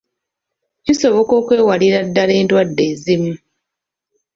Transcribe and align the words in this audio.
Kisoboka 0.85 1.33
okwewalira 1.41 1.99
ddaala 2.07 2.33
endwadde 2.41 2.83
ezimu. 2.91 3.33